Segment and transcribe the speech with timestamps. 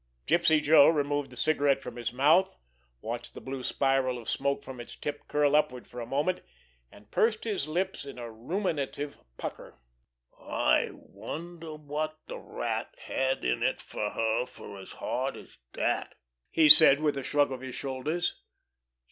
[0.25, 2.57] Gypsy Joe removed the cigarette from his mouth,
[3.01, 6.41] watched the blue spiral of smoke from its tip curl upward for a moment,
[6.91, 9.77] and pursed his lips in a ruminative pucker.
[10.39, 16.15] "I wonder wot de Rat had it in fer her fer as hard as dat?"
[16.49, 18.41] he said, with a shrug of his shoulders.